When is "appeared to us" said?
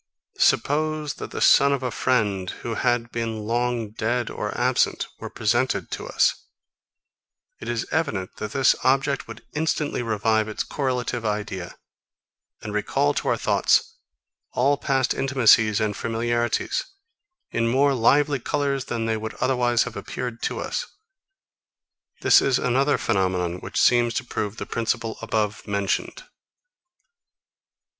19.95-20.83